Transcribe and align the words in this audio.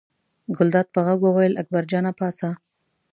ګلداد 0.55 0.87
په 0.93 0.99
غږ 1.05 1.19
وویل 1.23 1.53
اکبر 1.61 1.83
جانه 1.91 2.11
پاڅه. 2.17 2.49